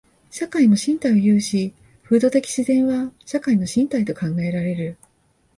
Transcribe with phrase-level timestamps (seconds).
[0.31, 4.97] 社会も身体を有し、風土的自然は社会の身体と考えられる。